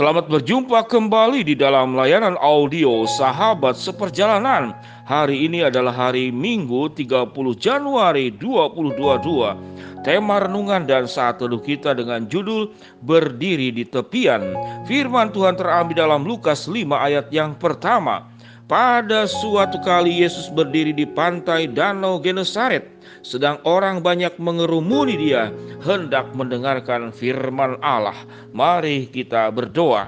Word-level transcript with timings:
Selamat 0.00 0.32
berjumpa 0.32 0.88
kembali 0.88 1.44
di 1.44 1.52
dalam 1.52 1.92
layanan 1.92 2.32
audio 2.40 3.04
Sahabat 3.04 3.76
Seperjalanan. 3.76 4.72
Hari 5.04 5.44
ini 5.44 5.60
adalah 5.60 5.92
hari 5.92 6.32
Minggu 6.32 6.88
30 6.96 7.28
Januari 7.60 8.32
2022. 8.32 8.96
Tema 10.00 10.40
renungan 10.40 10.88
dan 10.88 11.04
saat 11.04 11.36
teduh 11.36 11.60
kita 11.60 11.92
dengan 11.92 12.24
judul 12.24 12.72
Berdiri 13.04 13.68
di 13.76 13.84
Tepian. 13.84 14.56
Firman 14.88 15.36
Tuhan 15.36 15.60
terambil 15.60 15.92
dalam 15.92 16.24
Lukas 16.24 16.64
5 16.64 16.80
ayat 16.96 17.28
yang 17.28 17.52
pertama. 17.60 18.24
Pada 18.70 19.26
suatu 19.26 19.82
kali 19.82 20.22
Yesus 20.22 20.46
berdiri 20.46 20.94
di 20.94 21.02
pantai 21.02 21.66
Danau 21.66 22.22
Genesaret, 22.22 22.86
sedang 23.18 23.58
orang 23.66 23.98
banyak 23.98 24.30
mengerumuni 24.38 25.18
dia 25.18 25.50
hendak 25.82 26.30
mendengarkan 26.38 27.10
firman 27.10 27.74
Allah. 27.82 28.14
Mari 28.54 29.10
kita 29.10 29.50
berdoa. 29.50 30.06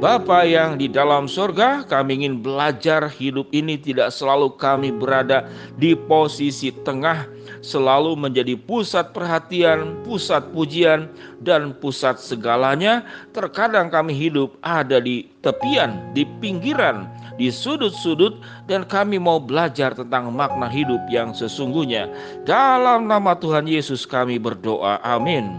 Bapa 0.00 0.48
yang 0.48 0.80
di 0.80 0.88
dalam 0.88 1.28
surga, 1.28 1.84
kami 1.84 2.24
ingin 2.24 2.40
belajar 2.40 3.04
hidup 3.12 3.52
ini 3.52 3.76
tidak 3.76 4.08
selalu 4.16 4.56
kami 4.56 4.96
berada 4.96 5.44
di 5.76 5.92
posisi 5.92 6.72
tengah, 6.72 7.28
selalu 7.60 8.16
menjadi 8.16 8.56
pusat 8.56 9.12
perhatian, 9.12 10.00
pusat 10.08 10.48
pujian, 10.56 11.04
dan 11.44 11.76
pusat 11.76 12.16
segalanya. 12.16 13.04
Terkadang 13.36 13.92
kami 13.92 14.16
hidup 14.16 14.56
ada 14.64 15.04
di 15.04 15.28
tepian, 15.44 16.00
di 16.16 16.24
pinggiran, 16.40 17.04
di 17.40 17.48
sudut-sudut 17.48 18.44
dan 18.68 18.84
kami 18.84 19.16
mau 19.16 19.40
belajar 19.40 19.96
tentang 19.96 20.28
makna 20.28 20.68
hidup 20.68 21.00
yang 21.08 21.32
sesungguhnya. 21.32 22.12
Dalam 22.44 23.08
nama 23.08 23.32
Tuhan 23.32 23.64
Yesus 23.64 24.04
kami 24.04 24.36
berdoa. 24.36 25.00
Amin. 25.00 25.56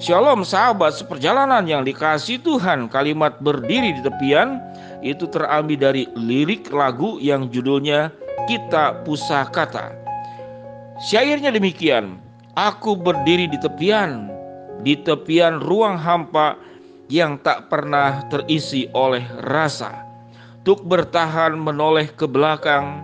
Shalom 0.00 0.42
sahabat 0.42 0.96
seperjalanan 0.98 1.62
yang 1.62 1.86
dikasih 1.86 2.42
Tuhan 2.42 2.90
Kalimat 2.90 3.38
berdiri 3.38 3.94
di 3.94 4.02
tepian 4.02 4.58
itu 4.98 5.30
terambil 5.30 5.78
dari 5.78 6.10
lirik 6.18 6.74
lagu 6.74 7.22
yang 7.22 7.46
judulnya 7.46 8.10
Kita 8.50 8.98
Pusakata 9.06 9.94
Syairnya 11.06 11.54
demikian 11.54 12.18
Aku 12.58 12.98
berdiri 12.98 13.46
di 13.46 13.54
tepian 13.62 14.26
Di 14.82 14.98
tepian 14.98 15.62
ruang 15.62 15.94
hampa 15.94 16.58
yang 17.06 17.38
tak 17.38 17.70
pernah 17.70 18.26
terisi 18.26 18.90
oleh 18.90 19.22
rasa 19.46 20.11
Tuk 20.62 20.86
bertahan 20.86 21.58
menoleh 21.58 22.06
ke 22.14 22.22
belakang, 22.22 23.02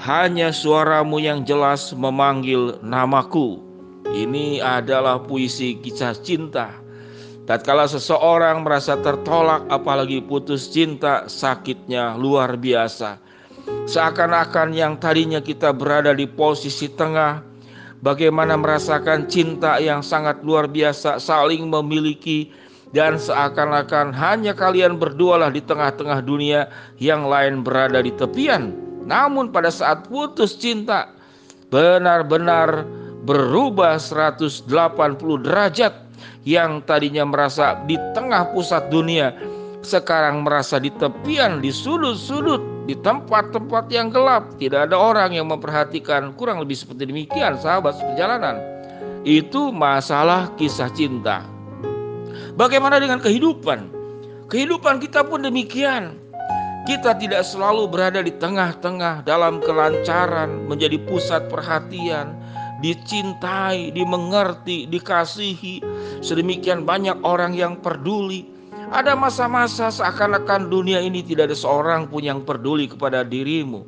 hanya 0.00 0.48
suaramu 0.48 1.20
yang 1.20 1.44
jelas 1.44 1.92
memanggil 1.92 2.80
namaku. 2.80 3.60
Ini 4.08 4.64
adalah 4.64 5.20
puisi 5.20 5.76
kisah 5.84 6.16
cinta. 6.16 6.72
Tatkala 7.44 7.84
seseorang 7.84 8.64
merasa 8.64 8.96
tertolak 8.96 9.68
apalagi 9.68 10.24
putus 10.24 10.72
cinta, 10.72 11.28
sakitnya 11.28 12.16
luar 12.16 12.56
biasa. 12.56 13.20
Seakan-akan 13.84 14.72
yang 14.72 14.96
tadinya 14.96 15.44
kita 15.44 15.76
berada 15.76 16.16
di 16.16 16.24
posisi 16.24 16.88
tengah, 16.88 17.44
bagaimana 18.00 18.56
merasakan 18.56 19.28
cinta 19.28 19.76
yang 19.76 20.00
sangat 20.00 20.40
luar 20.40 20.72
biasa, 20.72 21.20
saling 21.20 21.68
memiliki, 21.68 22.48
dan 22.94 23.18
seakan-akan 23.18 24.14
hanya 24.14 24.54
kalian 24.54 24.96
berdualah 24.96 25.50
di 25.50 25.58
tengah-tengah 25.58 26.22
dunia 26.22 26.70
yang 27.02 27.26
lain 27.26 27.66
berada 27.66 27.98
di 27.98 28.14
tepian. 28.14 28.70
Namun 29.04 29.50
pada 29.50 29.68
saat 29.68 30.06
putus 30.06 30.54
cinta 30.54 31.10
benar-benar 31.68 32.86
berubah 33.26 33.98
180 33.98 34.70
derajat 35.42 35.92
yang 36.46 36.78
tadinya 36.86 37.26
merasa 37.26 37.82
di 37.84 37.98
tengah 38.14 38.54
pusat 38.54 38.88
dunia 38.88 39.34
sekarang 39.84 40.40
merasa 40.40 40.80
di 40.80 40.88
tepian, 40.96 41.60
di 41.60 41.68
sudut-sudut, 41.68 42.88
di 42.88 42.96
tempat-tempat 42.96 43.84
yang 43.92 44.08
gelap. 44.08 44.56
Tidak 44.56 44.88
ada 44.88 44.96
orang 44.96 45.36
yang 45.36 45.52
memperhatikan. 45.52 46.32
Kurang 46.40 46.64
lebih 46.64 46.72
seperti 46.72 47.04
demikian 47.04 47.60
sahabat 47.60 48.00
perjalanan. 48.00 48.64
Itu 49.28 49.68
masalah 49.72 50.48
kisah 50.56 50.88
cinta. 50.96 51.53
Bagaimana 52.54 53.02
dengan 53.02 53.18
kehidupan? 53.18 53.90
Kehidupan 54.46 55.02
kita 55.02 55.26
pun 55.26 55.42
demikian. 55.42 56.14
Kita 56.86 57.18
tidak 57.18 57.42
selalu 57.42 57.90
berada 57.90 58.22
di 58.22 58.30
tengah-tengah 58.30 59.26
dalam 59.26 59.58
kelancaran, 59.58 60.70
menjadi 60.70 61.00
pusat 61.02 61.50
perhatian, 61.50 62.30
dicintai, 62.78 63.90
dimengerti, 63.90 64.86
dikasihi. 64.86 65.82
Sedemikian 66.22 66.86
banyak 66.86 67.18
orang 67.26 67.58
yang 67.58 67.82
peduli. 67.82 68.46
Ada 68.94 69.18
masa-masa 69.18 69.90
seakan-akan 69.90 70.70
dunia 70.70 71.02
ini 71.02 71.26
tidak 71.26 71.50
ada 71.50 71.58
seorang 71.58 72.06
pun 72.06 72.22
yang 72.22 72.46
peduli 72.46 72.86
kepada 72.86 73.26
dirimu. 73.26 73.82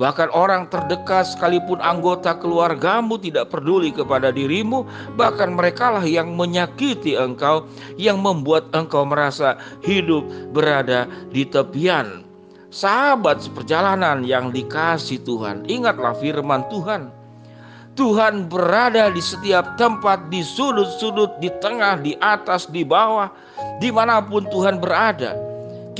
Bahkan 0.00 0.32
orang 0.32 0.72
terdekat 0.72 1.28
sekalipun 1.28 1.76
anggota 1.84 2.32
keluargamu 2.40 3.20
tidak 3.20 3.52
peduli 3.52 3.92
kepada 3.92 4.32
dirimu, 4.32 4.88
bahkan 5.12 5.52
merekalah 5.52 6.00
yang 6.08 6.32
menyakiti 6.32 7.20
engkau, 7.20 7.68
yang 8.00 8.16
membuat 8.16 8.72
engkau 8.72 9.04
merasa 9.04 9.60
hidup 9.84 10.24
berada 10.56 11.04
di 11.28 11.44
tepian. 11.44 12.24
Sahabat 12.72 13.44
seperjalanan 13.44 14.24
yang 14.24 14.48
dikasih 14.48 15.20
Tuhan, 15.20 15.68
ingatlah 15.68 16.16
firman 16.16 16.64
Tuhan. 16.72 17.12
Tuhan 17.92 18.48
berada 18.48 19.12
di 19.12 19.20
setiap 19.20 19.76
tempat, 19.76 20.32
di 20.32 20.40
sudut-sudut, 20.40 21.36
di 21.44 21.52
tengah, 21.60 22.00
di 22.00 22.16
atas, 22.24 22.72
di 22.72 22.88
bawah, 22.88 23.28
di 23.76 23.92
mana 23.92 24.24
pun 24.24 24.48
Tuhan 24.48 24.80
berada. 24.80 25.49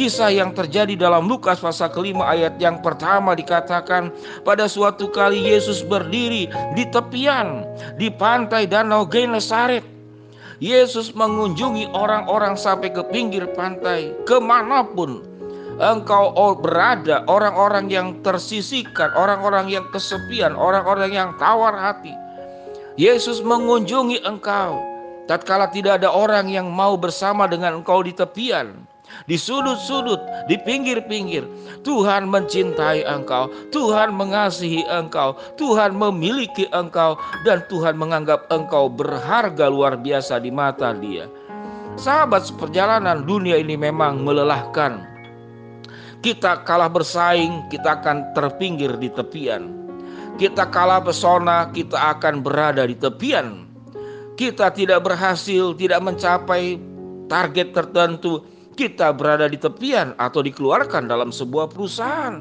Kisah 0.00 0.32
yang 0.32 0.56
terjadi 0.56 0.96
dalam 0.96 1.28
Lukas 1.28 1.60
pasal 1.60 1.92
kelima 1.92 2.24
ayat 2.24 2.56
yang 2.56 2.80
pertama 2.80 3.36
dikatakan 3.36 4.08
pada 4.48 4.64
suatu 4.64 5.12
kali 5.12 5.36
Yesus 5.36 5.84
berdiri 5.84 6.48
di 6.72 6.88
tepian 6.88 7.68
di 8.00 8.08
pantai 8.08 8.64
danau 8.64 9.04
Genesaret. 9.04 9.84
Yesus 10.56 11.12
mengunjungi 11.12 11.92
orang-orang 11.92 12.56
sampai 12.56 12.88
ke 12.96 13.04
pinggir 13.12 13.44
pantai 13.52 14.16
ke 14.24 14.40
mana 14.40 14.88
pun 14.88 15.20
engkau 15.76 16.32
berada 16.56 17.20
orang-orang 17.28 17.92
yang 17.92 18.24
tersisihkan 18.24 19.12
orang-orang 19.12 19.68
yang 19.68 19.84
kesepian 19.92 20.56
orang-orang 20.56 21.12
yang 21.12 21.36
tawar 21.36 21.76
hati 21.76 22.16
Yesus 22.96 23.44
mengunjungi 23.44 24.24
engkau 24.24 24.80
tatkala 25.28 25.68
tidak 25.68 26.00
ada 26.00 26.08
orang 26.08 26.48
yang 26.48 26.72
mau 26.72 26.96
bersama 26.96 27.44
dengan 27.44 27.84
engkau 27.84 28.00
di 28.00 28.16
tepian 28.16 28.88
di 29.26 29.36
sudut-sudut, 29.38 30.20
di 30.46 30.56
pinggir-pinggir. 30.60 31.44
Tuhan 31.86 32.28
mencintai 32.28 33.04
engkau, 33.08 33.48
Tuhan 33.72 34.12
mengasihi 34.12 34.84
engkau, 34.88 35.36
Tuhan 35.56 35.96
memiliki 35.96 36.68
engkau, 36.74 37.16
dan 37.46 37.64
Tuhan 37.72 37.96
menganggap 37.96 38.50
engkau 38.52 38.92
berharga 38.92 39.66
luar 39.70 39.96
biasa 39.96 40.42
di 40.42 40.52
mata 40.52 40.92
Dia. 40.96 41.28
Sahabat 42.00 42.48
seperjalanan 42.48 43.28
dunia 43.28 43.60
ini 43.60 43.76
memang 43.76 44.22
melelahkan. 44.24 45.04
Kita 46.20 46.68
kalah 46.68 46.92
bersaing, 46.92 47.68
kita 47.72 48.00
akan 48.00 48.36
terpinggir 48.36 48.92
di 49.00 49.08
tepian. 49.08 49.72
Kita 50.36 50.68
kalah 50.68 51.00
pesona, 51.00 51.68
kita 51.72 52.16
akan 52.16 52.44
berada 52.44 52.84
di 52.84 52.96
tepian. 52.96 53.68
Kita 54.36 54.72
tidak 54.72 55.04
berhasil, 55.04 55.76
tidak 55.76 56.00
mencapai 56.00 56.80
target 57.28 57.76
tertentu, 57.76 58.40
kita 58.80 59.12
berada 59.12 59.44
di 59.44 59.60
tepian 59.60 60.16
atau 60.16 60.40
dikeluarkan 60.40 61.04
dalam 61.04 61.28
sebuah 61.28 61.68
perusahaan. 61.68 62.40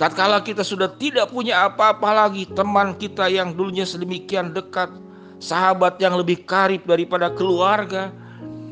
Tatkala 0.00 0.40
kita 0.40 0.64
sudah 0.64 0.88
tidak 0.96 1.28
punya 1.28 1.68
apa-apa 1.68 2.24
lagi, 2.24 2.48
teman 2.48 2.96
kita 2.96 3.28
yang 3.28 3.52
dulunya 3.52 3.84
sedemikian 3.84 4.56
dekat, 4.56 4.88
sahabat 5.36 6.00
yang 6.00 6.16
lebih 6.16 6.48
karib 6.48 6.88
daripada 6.88 7.28
keluarga, 7.28 8.08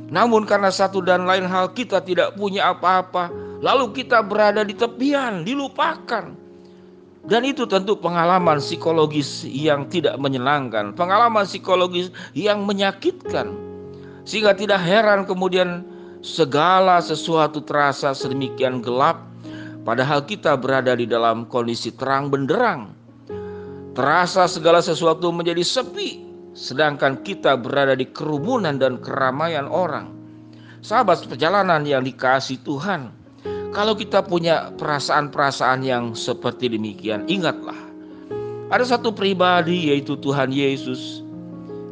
namun 0.09 0.49
karena 0.49 0.73
satu 0.73 1.05
dan 1.05 1.29
lain 1.29 1.45
hal 1.45 1.69
kita 1.77 2.01
tidak 2.01 2.33
punya 2.41 2.73
apa-apa, 2.73 3.29
lalu 3.61 4.01
kita 4.01 4.25
berada 4.25 4.65
di 4.65 4.73
tepian, 4.73 5.45
dilupakan. 5.45 6.33
Dan 7.21 7.45
itu 7.45 7.69
tentu 7.69 8.01
pengalaman 8.01 8.57
psikologis 8.57 9.45
yang 9.45 9.85
tidak 9.93 10.17
menyenangkan, 10.17 10.97
pengalaman 10.97 11.45
psikologis 11.45 12.09
yang 12.33 12.65
menyakitkan. 12.65 13.53
Sehingga 14.25 14.57
tidak 14.57 14.81
heran 14.81 15.29
kemudian 15.29 15.85
segala 16.21 17.01
sesuatu 17.01 17.65
terasa 17.65 18.13
sedemikian 18.13 18.85
gelap, 18.85 19.25
padahal 19.85 20.25
kita 20.25 20.57
berada 20.57 20.93
di 20.97 21.09
dalam 21.09 21.49
kondisi 21.49 21.93
terang 21.93 22.29
benderang. 22.29 22.93
Terasa 23.97 24.47
segala 24.47 24.79
sesuatu 24.81 25.33
menjadi 25.35 25.65
sepi, 25.67 26.25
sedangkan 26.55 27.21
kita 27.27 27.59
berada 27.59 27.99
di 27.99 28.07
kerumunan 28.09 28.79
dan 28.79 29.03
keramaian 29.03 29.67
orang. 29.67 30.13
Sahabat 30.81 31.27
perjalanan 31.29 31.85
yang 31.85 32.07
dikasih 32.07 32.63
Tuhan, 32.65 33.13
kalau 33.75 33.93
kita 33.93 34.25
punya 34.25 34.73
perasaan-perasaan 34.79 35.85
yang 35.85 36.05
seperti 36.17 36.73
demikian, 36.73 37.29
ingatlah 37.29 37.77
ada 38.71 38.87
satu 38.87 39.11
pribadi 39.11 39.91
yaitu 39.91 40.15
Tuhan 40.23 40.55
Yesus 40.55 41.27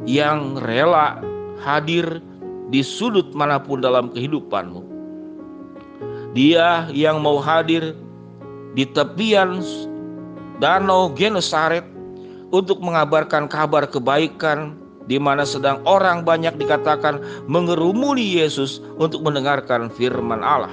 yang 0.07 0.55
rela 0.63 1.19
hadir 1.59 2.23
di 2.69 2.85
sudut 2.85 3.33
mana 3.33 3.57
pun 3.57 3.81
dalam 3.81 4.13
kehidupanmu. 4.13 4.81
Dia 6.37 6.85
yang 6.93 7.21
mau 7.25 7.41
hadir 7.41 7.97
di 8.77 8.85
tepian 8.85 9.65
danau 10.61 11.09
Genesaret 11.17 11.83
untuk 12.53 12.81
mengabarkan 12.81 13.49
kabar 13.49 13.89
kebaikan 13.89 14.77
di 15.09 15.17
mana 15.17 15.41
sedang 15.41 15.81
orang 15.89 16.21
banyak 16.21 16.53
dikatakan 16.61 17.17
mengerumuni 17.49 18.37
Yesus 18.37 18.77
untuk 19.01 19.25
mendengarkan 19.25 19.89
firman 19.89 20.45
Allah. 20.45 20.71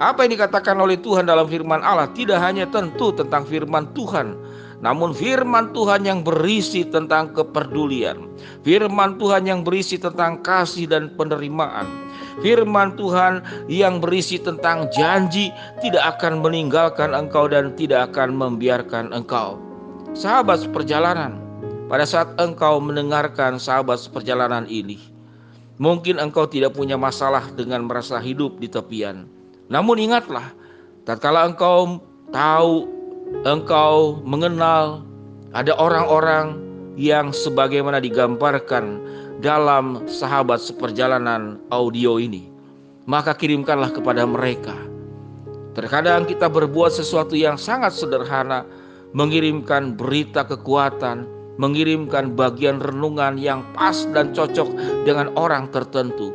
Apa 0.00 0.24
yang 0.24 0.38
dikatakan 0.38 0.78
oleh 0.80 0.96
Tuhan 0.96 1.28
dalam 1.28 1.44
firman 1.50 1.84
Allah 1.84 2.08
tidak 2.16 2.40
hanya 2.40 2.64
tentu 2.70 3.12
tentang 3.12 3.44
firman 3.44 3.90
Tuhan, 3.92 4.32
namun 4.78 5.10
firman 5.10 5.74
Tuhan 5.74 6.06
yang 6.06 6.22
berisi 6.22 6.86
tentang 6.86 7.34
kepedulian, 7.34 8.30
firman 8.62 9.18
Tuhan 9.18 9.50
yang 9.50 9.66
berisi 9.66 9.98
tentang 9.98 10.38
kasih 10.38 10.86
dan 10.86 11.10
penerimaan, 11.18 11.86
firman 12.38 12.94
Tuhan 12.94 13.42
yang 13.66 13.98
berisi 13.98 14.38
tentang 14.38 14.86
janji 14.94 15.50
tidak 15.82 16.18
akan 16.18 16.38
meninggalkan 16.38 17.10
engkau 17.10 17.50
dan 17.50 17.74
tidak 17.74 18.14
akan 18.14 18.38
membiarkan 18.38 19.10
engkau. 19.10 19.58
Sahabat 20.14 20.62
seperjalanan, 20.62 21.42
pada 21.90 22.06
saat 22.06 22.30
engkau 22.38 22.78
mendengarkan 22.78 23.58
sahabat 23.58 23.98
seperjalanan 23.98 24.62
ini, 24.70 25.02
mungkin 25.82 26.22
engkau 26.22 26.46
tidak 26.46 26.78
punya 26.78 26.94
masalah 26.94 27.50
dengan 27.58 27.82
merasa 27.82 28.22
hidup 28.22 28.62
di 28.62 28.70
tepian. 28.70 29.26
Namun 29.66 29.98
ingatlah, 29.98 30.54
tatkala 31.02 31.50
engkau 31.50 31.98
tahu 32.30 32.97
engkau 33.46 34.20
mengenal 34.24 35.02
ada 35.56 35.72
orang-orang 35.80 36.60
yang 36.98 37.30
sebagaimana 37.30 38.02
digambarkan 38.02 39.00
dalam 39.38 40.02
sahabat 40.10 40.58
seperjalanan 40.58 41.62
audio 41.70 42.18
ini, 42.18 42.50
maka 43.06 43.32
kirimkanlah 43.32 43.94
kepada 43.94 44.26
mereka. 44.26 44.74
Terkadang 45.78 46.26
kita 46.26 46.50
berbuat 46.50 46.90
sesuatu 46.90 47.38
yang 47.38 47.54
sangat 47.54 47.94
sederhana, 47.94 48.66
mengirimkan 49.14 49.94
berita 49.94 50.42
kekuatan, 50.42 51.22
mengirimkan 51.62 52.34
bagian 52.34 52.82
renungan 52.82 53.38
yang 53.38 53.62
pas 53.78 53.94
dan 54.10 54.34
cocok 54.34 54.68
dengan 55.06 55.30
orang 55.38 55.70
tertentu. 55.70 56.34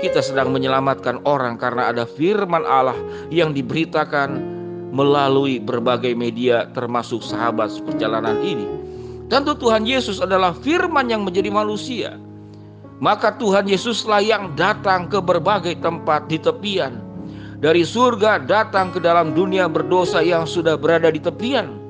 Kita 0.00 0.24
sedang 0.24 0.48
menyelamatkan 0.56 1.20
orang 1.28 1.60
karena 1.60 1.92
ada 1.92 2.08
firman 2.08 2.64
Allah 2.64 2.96
yang 3.28 3.52
diberitakan 3.52 4.49
melalui 4.90 5.62
berbagai 5.62 6.12
media 6.18 6.66
termasuk 6.74 7.22
sahabat 7.22 7.70
perjalanan 7.86 8.38
ini. 8.42 8.66
Tentu 9.30 9.54
Tuhan 9.54 9.86
Yesus 9.86 10.18
adalah 10.18 10.50
firman 10.50 11.06
yang 11.06 11.22
menjadi 11.22 11.54
manusia. 11.54 12.18
Maka 13.00 13.32
Tuhan 13.38 13.64
Yesuslah 13.64 14.20
yang 14.20 14.52
datang 14.58 15.08
ke 15.08 15.22
berbagai 15.22 15.78
tempat 15.80 16.28
di 16.28 16.36
tepian. 16.36 17.00
Dari 17.60 17.86
surga 17.86 18.42
datang 18.42 18.90
ke 18.90 18.98
dalam 19.00 19.32
dunia 19.32 19.70
berdosa 19.70 20.20
yang 20.20 20.44
sudah 20.44 20.74
berada 20.76 21.08
di 21.08 21.22
tepian. 21.22 21.80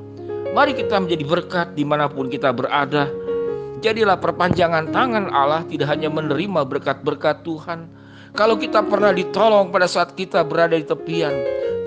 Mari 0.51 0.77
kita 0.77 1.01
menjadi 1.01 1.25
berkat 1.25 1.69
di 1.75 1.83
mana 1.87 2.07
pun 2.11 2.29
kita 2.29 2.53
berada. 2.53 3.09
Jadilah 3.81 4.21
perpanjangan 4.21 4.93
tangan 4.93 5.33
Allah 5.33 5.65
tidak 5.65 5.89
hanya 5.89 6.13
menerima 6.13 6.69
berkat-berkat 6.69 7.43
Tuhan. 7.47 7.89
Kalau 8.37 8.61
kita 8.61 8.85
pernah 8.85 9.11
ditolong 9.11 9.73
pada 9.73 9.89
saat 9.89 10.15
kita 10.15 10.45
berada 10.45 10.77
di 10.77 10.87
tepian, 10.87 11.33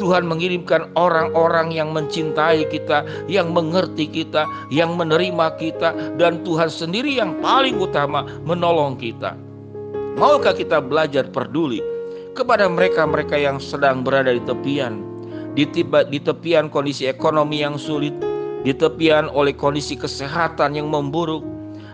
Tuhan 0.01 0.25
mengirimkan 0.25 0.89
orang-orang 0.97 1.69
yang 1.73 1.93
mencintai 1.93 2.65
kita, 2.69 3.05
yang 3.29 3.53
mengerti 3.53 4.09
kita, 4.09 4.45
yang 4.73 4.97
menerima 4.97 5.57
kita, 5.61 5.93
dan 6.17 6.41
Tuhan 6.41 6.69
sendiri 6.69 7.17
yang 7.17 7.37
paling 7.41 7.77
utama 7.77 8.25
menolong 8.45 8.97
kita. 8.97 9.37
Maukah 10.17 10.53
kita 10.53 10.77
belajar 10.81 11.25
peduli 11.29 11.81
kepada 12.37 12.65
mereka-mereka 12.69 13.37
yang 13.37 13.57
sedang 13.61 14.01
berada 14.01 14.33
di 14.33 14.41
tepian, 14.45 15.01
di, 15.53 15.65
tiba, 15.69 16.05
di 16.05 16.21
tepian 16.21 16.69
kondisi 16.69 17.05
ekonomi 17.05 17.61
yang 17.61 17.77
sulit, 17.77 18.13
di 18.65 18.73
tepian 18.73 19.29
oleh 19.29 19.53
kondisi 19.53 19.97
kesehatan 19.97 20.77
yang 20.77 20.89
memburuk, 20.89 21.45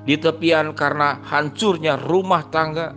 di 0.08 0.16
tepian 0.16 0.72
karena 0.76 1.20
hancurnya 1.28 2.00
rumah 2.08 2.44
tangga, 2.52 2.96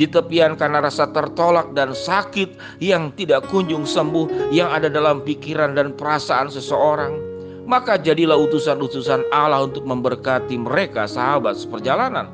di 0.00 0.08
tepian 0.08 0.56
karena 0.56 0.80
rasa 0.80 1.12
tertolak 1.12 1.76
dan 1.76 1.92
sakit 1.92 2.80
yang 2.80 3.12
tidak 3.12 3.44
kunjung 3.52 3.84
sembuh 3.84 4.48
yang 4.48 4.72
ada 4.72 4.88
dalam 4.88 5.20
pikiran 5.20 5.76
dan 5.76 5.92
perasaan 5.92 6.48
seseorang, 6.48 7.20
maka 7.68 8.00
jadilah 8.00 8.40
utusan-utusan 8.40 9.28
Allah 9.28 9.68
untuk 9.68 9.84
memberkati 9.84 10.56
mereka 10.56 11.04
sahabat 11.04 11.60
seperjalanan. 11.60 12.32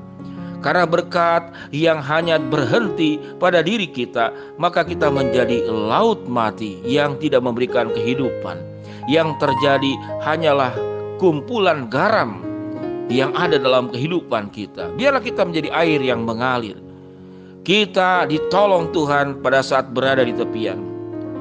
Karena 0.62 0.86
berkat 0.86 1.50
yang 1.74 1.98
hanya 2.00 2.38
berhenti 2.38 3.18
pada 3.42 3.60
diri 3.66 3.90
kita, 3.90 4.30
maka 4.62 4.86
kita 4.86 5.10
menjadi 5.10 5.66
laut 5.66 6.22
mati 6.30 6.78
yang 6.86 7.18
tidak 7.18 7.42
memberikan 7.42 7.90
kehidupan. 7.90 8.62
Yang 9.10 9.38
terjadi 9.42 9.92
hanyalah 10.22 10.74
kumpulan 11.22 11.86
garam 11.86 12.42
yang 13.06 13.30
ada 13.38 13.58
dalam 13.58 13.90
kehidupan 13.90 14.50
kita. 14.50 14.90
Biarlah 14.98 15.22
kita 15.22 15.46
menjadi 15.46 15.70
air 15.70 16.02
yang 16.02 16.26
mengalir 16.26 16.85
kita 17.66 18.30
ditolong 18.30 18.94
Tuhan 18.94 19.42
pada 19.42 19.58
saat 19.58 19.90
berada 19.90 20.22
di 20.22 20.30
tepian. 20.30 20.78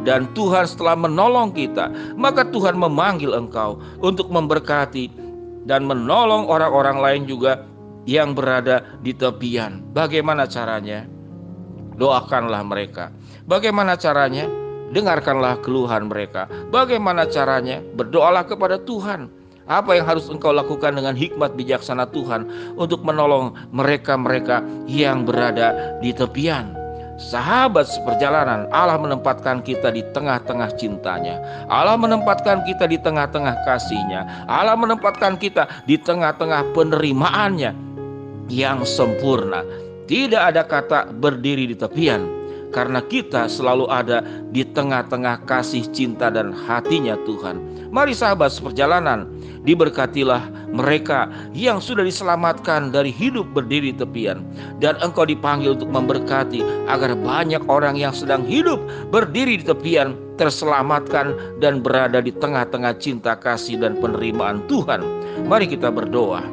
Dan 0.02 0.26
Tuhan 0.34 0.66
setelah 0.66 0.98
menolong 0.98 1.54
kita, 1.54 1.94
maka 2.18 2.42
Tuhan 2.50 2.74
memanggil 2.78 3.38
engkau 3.38 3.78
untuk 4.02 4.34
memberkati 4.34 5.14
dan 5.70 5.86
menolong 5.86 6.50
orang-orang 6.50 6.98
lain 6.98 7.24
juga 7.30 7.62
yang 8.10 8.34
berada 8.34 8.82
di 9.06 9.14
tepian. 9.14 9.86
Bagaimana 9.94 10.50
caranya? 10.50 11.06
Doakanlah 11.98 12.62
mereka. 12.66 13.14
Bagaimana 13.46 13.94
caranya? 13.94 14.50
Dengarkanlah 14.94 15.62
keluhan 15.62 16.10
mereka. 16.10 16.50
Bagaimana 16.70 17.26
caranya? 17.30 17.82
Berdoalah 17.98 18.46
kepada 18.46 18.78
Tuhan 18.82 19.30
apa 19.66 19.98
yang 19.98 20.06
harus 20.06 20.30
engkau 20.30 20.54
lakukan 20.54 20.94
dengan 20.94 21.18
hikmat 21.18 21.58
bijaksana 21.58 22.06
Tuhan 22.14 22.46
untuk 22.78 23.02
menolong 23.02 23.58
mereka-mereka 23.74 24.62
yang 24.86 25.26
berada 25.26 25.98
di 26.02 26.14
tepian? 26.14 26.78
Sahabat 27.16 27.88
seperjalanan, 27.88 28.68
Allah 28.76 29.00
menempatkan 29.00 29.64
kita 29.64 29.88
di 29.88 30.04
tengah-tengah 30.12 30.76
cintanya. 30.76 31.40
Allah 31.72 31.96
menempatkan 31.96 32.68
kita 32.68 32.92
di 32.92 33.00
tengah-tengah 33.00 33.56
kasihnya. 33.64 34.46
Allah 34.52 34.76
menempatkan 34.76 35.40
kita 35.40 35.64
di 35.88 35.96
tengah-tengah 35.96 36.76
penerimaannya 36.76 37.72
yang 38.52 38.84
sempurna. 38.84 39.64
Tidak 40.06 40.38
ada 40.38 40.68
kata 40.68 41.10
berdiri 41.16 41.72
di 41.72 41.76
tepian 41.80 42.46
karena 42.76 43.00
kita 43.00 43.48
selalu 43.48 43.88
ada 43.88 44.20
di 44.52 44.68
tengah-tengah 44.68 45.48
kasih 45.48 45.88
cinta 45.96 46.28
dan 46.28 46.52
hatinya 46.52 47.16
Tuhan. 47.24 47.64
Mari 47.96 48.12
sahabat 48.12 48.52
seperjalanan, 48.52 49.24
Diberkatilah 49.66 50.46
mereka 50.70 51.26
yang 51.58 51.82
sudah 51.82 52.06
diselamatkan 52.06 52.94
dari 52.94 53.10
hidup 53.10 53.50
berdiri 53.58 53.90
tepian 53.98 54.46
dan 54.78 54.94
engkau 55.02 55.26
dipanggil 55.26 55.74
untuk 55.74 55.90
memberkati 55.90 56.62
agar 56.86 57.18
banyak 57.18 57.66
orang 57.66 57.98
yang 57.98 58.14
sedang 58.14 58.46
hidup 58.46 58.78
berdiri 59.10 59.58
di 59.58 59.66
tepian 59.66 60.14
terselamatkan 60.38 61.34
dan 61.64 61.82
berada 61.82 62.22
di 62.22 62.30
tengah-tengah 62.30 62.94
cinta 63.02 63.34
kasih 63.34 63.82
dan 63.82 63.98
penerimaan 63.98 64.62
Tuhan. 64.70 65.02
Mari 65.50 65.66
kita 65.66 65.90
berdoa. 65.90 66.46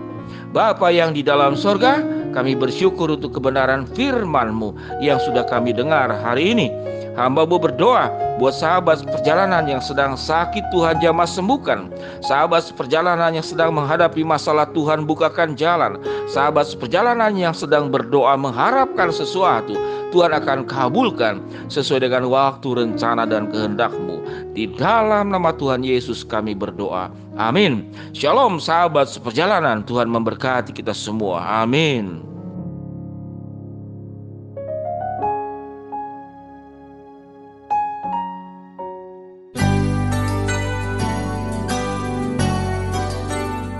Bapa 0.52 0.92
yang 0.92 1.16
di 1.16 1.24
dalam 1.24 1.56
sorga, 1.56 2.04
kami 2.32 2.56
bersyukur 2.56 3.12
untuk 3.12 3.36
kebenaran 3.36 3.84
firman-Mu 3.92 5.00
yang 5.04 5.20
sudah 5.20 5.44
kami 5.46 5.76
dengar 5.76 6.08
hari 6.10 6.56
ini. 6.56 6.68
Hamba-Mu 7.12 7.60
berdoa 7.60 8.08
buat 8.40 8.56
sahabat 8.56 9.04
perjalanan 9.04 9.68
yang 9.68 9.84
sedang 9.84 10.16
sakit 10.16 10.72
Tuhan 10.72 10.96
jamah 11.04 11.28
sembuhkan. 11.28 11.92
Sahabat 12.24 12.72
perjalanan 12.72 13.36
yang 13.36 13.44
sedang 13.44 13.76
menghadapi 13.76 14.24
masalah 14.24 14.64
Tuhan 14.72 15.04
bukakan 15.04 15.52
jalan. 15.52 16.00
Sahabat 16.32 16.72
perjalanan 16.80 17.36
yang 17.36 17.52
sedang 17.52 17.92
berdoa 17.92 18.32
mengharapkan 18.40 19.12
sesuatu. 19.12 19.76
Tuhan 20.12 20.32
akan 20.32 20.64
kabulkan 20.68 21.40
sesuai 21.68 22.08
dengan 22.08 22.28
waktu, 22.32 22.68
rencana, 22.80 23.28
dan 23.28 23.48
kehendak-Mu. 23.52 24.21
Di 24.52 24.68
dalam 24.68 25.32
nama 25.32 25.56
Tuhan 25.56 25.80
Yesus 25.80 26.20
kami 26.28 26.52
berdoa. 26.52 27.08
Amin. 27.40 27.88
Shalom 28.12 28.60
sahabat 28.60 29.08
seperjalanan. 29.08 29.80
Tuhan 29.88 30.12
memberkati 30.12 30.76
kita 30.76 30.92
semua. 30.92 31.64
Amin. 31.64 32.20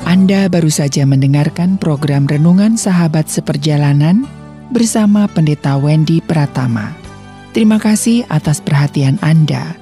Anda 0.09 0.49
baru 0.49 0.73
saja 0.73 1.05
mendengarkan 1.09 1.77
program 1.77 2.25
Renungan 2.29 2.77
Sahabat 2.77 3.29
Seperjalanan 3.33 4.25
bersama 4.73 5.29
Pendeta 5.29 5.77
Wendy 5.77 6.25
Pratama. 6.25 6.97
Terima 7.53 7.77
kasih 7.77 8.25
atas 8.33 8.61
perhatian 8.61 9.21
Anda. 9.21 9.82